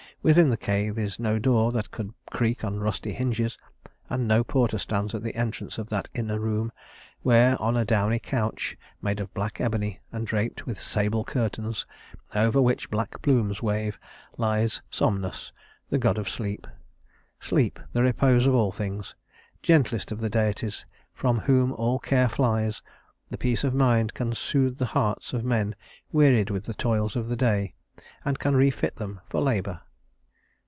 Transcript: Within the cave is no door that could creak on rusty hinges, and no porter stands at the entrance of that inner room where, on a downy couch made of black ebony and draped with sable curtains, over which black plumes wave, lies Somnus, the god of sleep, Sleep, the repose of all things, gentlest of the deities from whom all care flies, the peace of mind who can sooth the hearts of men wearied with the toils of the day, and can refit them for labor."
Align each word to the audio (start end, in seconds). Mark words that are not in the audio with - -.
Within 0.23 0.49
the 0.51 0.55
cave 0.55 0.99
is 0.99 1.17
no 1.17 1.39
door 1.39 1.71
that 1.71 1.89
could 1.89 2.13
creak 2.29 2.63
on 2.63 2.79
rusty 2.79 3.11
hinges, 3.13 3.57
and 4.07 4.27
no 4.27 4.43
porter 4.43 4.77
stands 4.77 5.15
at 5.15 5.23
the 5.23 5.33
entrance 5.35 5.79
of 5.79 5.89
that 5.89 6.09
inner 6.13 6.39
room 6.39 6.71
where, 7.23 7.59
on 7.59 7.75
a 7.75 7.83
downy 7.83 8.19
couch 8.19 8.77
made 9.01 9.19
of 9.19 9.33
black 9.33 9.59
ebony 9.59 9.99
and 10.11 10.27
draped 10.27 10.67
with 10.67 10.79
sable 10.79 11.23
curtains, 11.23 11.87
over 12.35 12.61
which 12.61 12.91
black 12.91 13.19
plumes 13.23 13.63
wave, 13.63 13.99
lies 14.37 14.83
Somnus, 14.91 15.51
the 15.89 15.97
god 15.97 16.19
of 16.19 16.29
sleep, 16.29 16.67
Sleep, 17.39 17.79
the 17.91 18.03
repose 18.03 18.45
of 18.45 18.53
all 18.53 18.71
things, 18.71 19.15
gentlest 19.63 20.11
of 20.11 20.19
the 20.19 20.29
deities 20.29 20.85
from 21.15 21.39
whom 21.39 21.73
all 21.73 21.97
care 21.97 22.29
flies, 22.29 22.83
the 23.31 23.39
peace 23.39 23.63
of 23.63 23.73
mind 23.73 24.11
who 24.11 24.15
can 24.17 24.35
sooth 24.35 24.77
the 24.77 24.85
hearts 24.93 25.33
of 25.33 25.43
men 25.43 25.73
wearied 26.11 26.51
with 26.51 26.65
the 26.65 26.75
toils 26.75 27.15
of 27.15 27.27
the 27.27 27.35
day, 27.35 27.73
and 28.23 28.37
can 28.37 28.55
refit 28.55 28.97
them 28.97 29.19
for 29.27 29.41
labor." 29.41 29.81